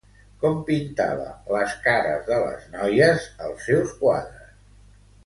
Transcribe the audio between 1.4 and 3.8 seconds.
les cares de les noies als